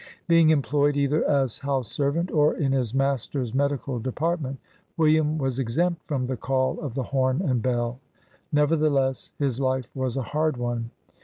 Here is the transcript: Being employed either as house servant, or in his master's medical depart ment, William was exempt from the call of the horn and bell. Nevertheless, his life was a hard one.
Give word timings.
Being 0.27 0.49
employed 0.49 0.97
either 0.97 1.23
as 1.25 1.59
house 1.59 1.87
servant, 1.91 2.31
or 2.31 2.55
in 2.55 2.71
his 2.71 2.91
master's 2.91 3.53
medical 3.53 3.99
depart 3.99 4.41
ment, 4.41 4.57
William 4.97 5.37
was 5.37 5.59
exempt 5.59 6.01
from 6.07 6.25
the 6.25 6.37
call 6.37 6.79
of 6.79 6.95
the 6.95 7.03
horn 7.03 7.39
and 7.43 7.61
bell. 7.61 7.99
Nevertheless, 8.51 9.31
his 9.37 9.59
life 9.59 9.85
was 9.93 10.17
a 10.17 10.23
hard 10.23 10.57
one. 10.57 10.89